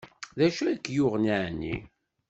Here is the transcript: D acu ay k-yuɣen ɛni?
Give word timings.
D 0.37 0.39
acu 0.47 0.61
ay 0.67 0.77
k-yuɣen 0.77 1.25
ɛni? 1.43 1.75